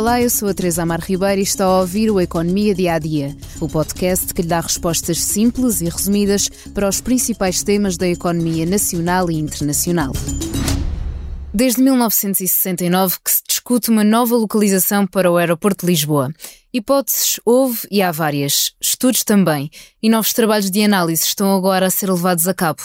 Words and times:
Olá, 0.00 0.18
eu 0.18 0.30
sou 0.30 0.48
a 0.48 0.54
Teresa 0.54 0.82
Amar 0.82 1.02
Ribeiro 1.02 1.40
e 1.40 1.44
está 1.44 1.66
a 1.66 1.80
ouvir 1.80 2.10
o 2.10 2.18
Economia 2.18 2.74
Dia 2.74 2.94
a 2.94 2.98
Dia, 2.98 3.36
o 3.60 3.68
podcast 3.68 4.32
que 4.32 4.40
lhe 4.40 4.48
dá 4.48 4.58
respostas 4.58 5.22
simples 5.22 5.82
e 5.82 5.90
resumidas 5.90 6.48
para 6.72 6.88
os 6.88 7.02
principais 7.02 7.62
temas 7.62 7.98
da 7.98 8.08
economia 8.08 8.64
nacional 8.64 9.30
e 9.30 9.34
internacional. 9.34 10.12
Desde 11.52 11.82
1969 11.82 13.18
que 13.22 13.30
se 13.30 13.42
discute 13.46 13.90
uma 13.90 14.02
nova 14.02 14.34
localização 14.36 15.06
para 15.06 15.30
o 15.30 15.36
aeroporto 15.36 15.84
de 15.84 15.92
Lisboa. 15.92 16.32
Hipóteses 16.72 17.38
houve 17.44 17.80
e 17.90 18.00
há 18.00 18.10
várias, 18.10 18.72
estudos 18.80 19.22
também, 19.22 19.68
e 20.02 20.08
novos 20.08 20.32
trabalhos 20.32 20.70
de 20.70 20.82
análise 20.82 21.24
estão 21.24 21.54
agora 21.54 21.84
a 21.84 21.90
ser 21.90 22.10
levados 22.10 22.48
a 22.48 22.54
cabo. 22.54 22.80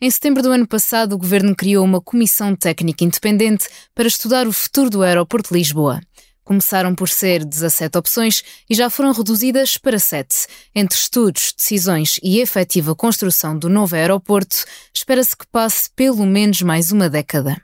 Em 0.00 0.10
setembro 0.10 0.42
do 0.42 0.50
ano 0.50 0.66
passado, 0.66 1.12
o 1.12 1.18
governo 1.18 1.54
criou 1.54 1.84
uma 1.84 2.00
comissão 2.00 2.56
técnica 2.56 3.04
independente 3.04 3.68
para 3.94 4.08
estudar 4.08 4.48
o 4.48 4.52
futuro 4.52 4.90
do 4.90 5.02
aeroporto 5.04 5.50
de 5.50 5.58
Lisboa. 5.60 6.00
Começaram 6.46 6.94
por 6.94 7.08
ser 7.08 7.44
17 7.44 7.98
opções 7.98 8.44
e 8.70 8.74
já 8.76 8.88
foram 8.88 9.10
reduzidas 9.10 9.76
para 9.76 9.98
7. 9.98 10.46
Entre 10.72 10.96
estudos, 10.96 11.52
decisões 11.52 12.20
e 12.22 12.38
efetiva 12.38 12.94
construção 12.94 13.58
do 13.58 13.68
novo 13.68 13.96
aeroporto, 13.96 14.64
espera-se 14.94 15.36
que 15.36 15.44
passe 15.48 15.90
pelo 15.96 16.24
menos 16.24 16.62
mais 16.62 16.92
uma 16.92 17.10
década. 17.10 17.60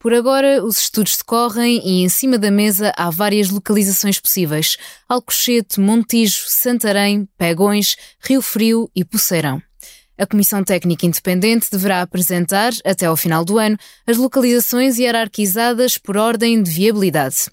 Por 0.00 0.12
agora, 0.12 0.64
os 0.64 0.80
estudos 0.80 1.16
decorrem 1.16 1.80
e 1.86 2.02
em 2.02 2.08
cima 2.08 2.36
da 2.36 2.50
mesa 2.50 2.92
há 2.96 3.08
várias 3.08 3.50
localizações 3.50 4.18
possíveis: 4.18 4.76
Alcochete, 5.08 5.78
Montijo, 5.78 6.42
Santarém, 6.48 7.28
Pegões, 7.38 7.94
Rio 8.20 8.42
Frio 8.42 8.90
e 8.96 9.04
Poceirão. 9.04 9.62
A 10.18 10.26
Comissão 10.26 10.64
Técnica 10.64 11.06
Independente 11.06 11.68
deverá 11.70 12.02
apresentar, 12.02 12.72
até 12.84 13.06
ao 13.06 13.16
final 13.16 13.44
do 13.44 13.58
ano, 13.58 13.76
as 14.04 14.16
localizações 14.16 14.98
hierarquizadas 14.98 15.98
por 15.98 16.16
ordem 16.16 16.60
de 16.60 16.70
viabilidade. 16.70 17.44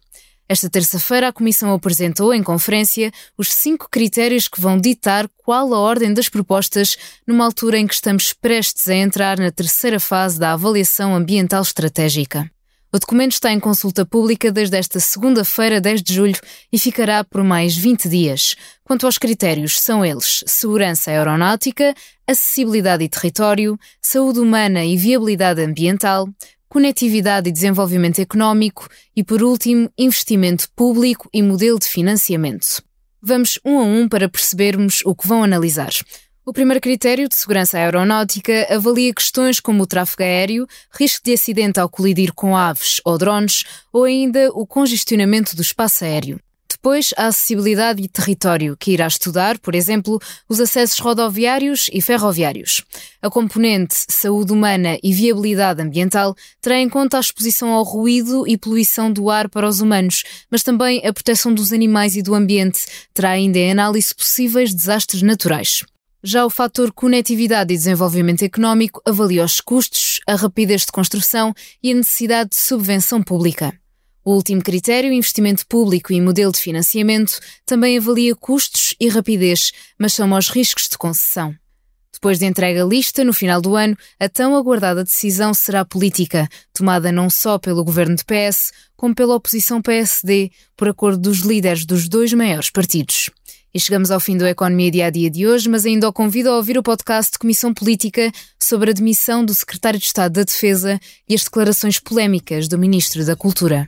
Esta 0.51 0.69
terça-feira, 0.69 1.29
a 1.29 1.31
Comissão 1.31 1.73
apresentou 1.73 2.33
em 2.33 2.43
conferência 2.43 3.09
os 3.37 3.53
cinco 3.53 3.87
critérios 3.89 4.49
que 4.49 4.59
vão 4.59 4.77
ditar 4.77 5.29
qual 5.37 5.73
a 5.73 5.79
ordem 5.79 6.13
das 6.13 6.27
propostas, 6.27 6.97
numa 7.25 7.45
altura 7.45 7.77
em 7.77 7.87
que 7.87 7.93
estamos 7.93 8.33
prestes 8.33 8.89
a 8.89 8.95
entrar 8.95 9.39
na 9.39 9.49
terceira 9.49 9.97
fase 9.97 10.37
da 10.37 10.51
avaliação 10.51 11.15
ambiental 11.15 11.61
estratégica. 11.61 12.51
O 12.91 12.99
documento 12.99 13.31
está 13.31 13.49
em 13.53 13.61
consulta 13.61 14.05
pública 14.05 14.51
desde 14.51 14.75
esta 14.75 14.99
segunda-feira, 14.99 15.79
10 15.79 16.03
de 16.03 16.13
julho, 16.13 16.39
e 16.69 16.77
ficará 16.77 17.23
por 17.23 17.45
mais 17.45 17.77
20 17.77 18.09
dias. 18.09 18.57
Quanto 18.83 19.05
aos 19.05 19.17
critérios, 19.17 19.79
são 19.79 20.03
eles 20.03 20.43
segurança 20.45 21.11
aeronáutica, 21.11 21.95
acessibilidade 22.27 23.05
e 23.05 23.07
território, 23.07 23.79
saúde 24.01 24.41
humana 24.41 24.83
e 24.83 24.97
viabilidade 24.97 25.61
ambiental, 25.61 26.27
conectividade 26.71 27.49
e 27.49 27.51
desenvolvimento 27.51 28.19
económico 28.19 28.87
e, 29.13 29.25
por 29.25 29.43
último, 29.43 29.91
investimento 29.97 30.69
público 30.73 31.27
e 31.33 31.43
modelo 31.43 31.77
de 31.77 31.85
financiamento. 31.85 32.81
Vamos 33.21 33.59
um 33.65 33.77
a 33.77 33.83
um 33.83 34.07
para 34.07 34.29
percebermos 34.29 35.01
o 35.03 35.13
que 35.13 35.27
vão 35.27 35.43
analisar. 35.43 35.91
O 36.45 36.53
primeiro 36.53 36.79
critério 36.79 37.27
de 37.27 37.35
segurança 37.35 37.77
aeronáutica 37.77 38.73
avalia 38.73 39.13
questões 39.13 39.59
como 39.59 39.83
o 39.83 39.85
tráfego 39.85 40.23
aéreo, 40.23 40.65
risco 40.97 41.25
de 41.25 41.33
acidente 41.33 41.77
ao 41.77 41.89
colidir 41.89 42.31
com 42.33 42.55
aves 42.55 43.01
ou 43.03 43.17
drones, 43.17 43.65
ou 43.91 44.05
ainda 44.05 44.49
o 44.53 44.65
congestionamento 44.65 45.57
do 45.57 45.61
espaço 45.61 46.05
aéreo. 46.05 46.39
Depois, 46.83 47.13
a 47.15 47.27
acessibilidade 47.27 48.01
e 48.01 48.07
território, 48.07 48.75
que 48.75 48.89
irá 48.89 49.05
estudar, 49.05 49.59
por 49.59 49.75
exemplo, 49.75 50.19
os 50.49 50.59
acessos 50.59 50.97
rodoviários 50.97 51.91
e 51.93 52.01
ferroviários. 52.01 52.81
A 53.21 53.29
componente 53.29 53.93
saúde 54.09 54.51
humana 54.51 54.97
e 55.03 55.13
viabilidade 55.13 55.79
ambiental 55.79 56.35
terá 56.59 56.79
em 56.79 56.89
conta 56.89 57.17
a 57.17 57.19
exposição 57.19 57.69
ao 57.69 57.83
ruído 57.83 58.47
e 58.47 58.57
poluição 58.57 59.13
do 59.13 59.29
ar 59.29 59.47
para 59.47 59.67
os 59.67 59.79
humanos, 59.79 60.23
mas 60.49 60.63
também 60.63 61.05
a 61.05 61.13
proteção 61.13 61.53
dos 61.53 61.71
animais 61.71 62.15
e 62.15 62.23
do 62.23 62.33
ambiente. 62.33 62.83
Terá 63.13 63.29
ainda 63.29 63.59
em 63.59 63.71
análise 63.71 64.15
possíveis 64.15 64.73
desastres 64.73 65.21
naturais. 65.21 65.83
Já 66.23 66.43
o 66.47 66.49
fator 66.49 66.91
conectividade 66.91 67.71
e 67.71 67.77
desenvolvimento 67.77 68.41
económico 68.41 69.03
avalia 69.05 69.45
os 69.45 69.61
custos, 69.61 70.19
a 70.25 70.33
rapidez 70.33 70.81
de 70.81 70.91
construção 70.91 71.53
e 71.83 71.91
a 71.91 71.95
necessidade 71.95 72.49
de 72.49 72.55
subvenção 72.55 73.21
pública. 73.21 73.71
O 74.23 74.33
último 74.35 74.61
critério, 74.61 75.11
investimento 75.11 75.65
público 75.65 76.13
e 76.13 76.21
modelo 76.21 76.51
de 76.51 76.59
financiamento, 76.59 77.39
também 77.65 77.97
avalia 77.97 78.35
custos 78.35 78.93
e 78.99 79.09
rapidez, 79.09 79.71
mas 79.97 80.13
são 80.13 80.31
os 80.33 80.49
riscos 80.49 80.87
de 80.87 80.97
concessão. 80.97 81.55
Depois 82.13 82.37
de 82.37 82.45
entrega 82.45 82.83
lista, 82.83 83.23
no 83.23 83.33
final 83.33 83.59
do 83.59 83.75
ano, 83.75 83.97
a 84.19 84.29
tão 84.29 84.55
aguardada 84.55 85.03
decisão 85.03 85.55
será 85.55 85.83
política, 85.83 86.47
tomada 86.71 87.11
não 87.11 87.31
só 87.31 87.57
pelo 87.57 87.83
governo 87.83 88.15
de 88.15 88.23
PS, 88.23 88.71
como 88.95 89.15
pela 89.15 89.33
oposição 89.33 89.81
PSD, 89.81 90.51
por 90.77 90.87
acordo 90.87 91.17
dos 91.17 91.39
líderes 91.39 91.83
dos 91.83 92.07
dois 92.07 92.31
maiores 92.31 92.69
partidos. 92.69 93.31
E 93.73 93.79
chegamos 93.79 94.11
ao 94.11 94.19
fim 94.19 94.37
do 94.37 94.45
Economia 94.45 94.91
Dia 94.91 95.07
a 95.07 95.09
Dia 95.09 95.31
de 95.31 95.47
hoje, 95.47 95.67
mas 95.67 95.83
ainda 95.83 96.07
o 96.07 96.13
convido 96.13 96.49
a 96.49 96.57
ouvir 96.57 96.77
o 96.77 96.83
podcast 96.83 97.31
de 97.31 97.39
Comissão 97.39 97.73
Política 97.73 98.31
sobre 98.59 98.91
a 98.91 98.93
demissão 98.93 99.43
do 99.43 99.55
Secretário 99.55 99.99
de 99.99 100.05
Estado 100.05 100.33
da 100.33 100.43
Defesa 100.43 100.99
e 101.27 101.33
as 101.33 101.43
declarações 101.43 101.97
polémicas 101.97 102.67
do 102.67 102.77
Ministro 102.77 103.25
da 103.25 103.35
Cultura. 103.35 103.87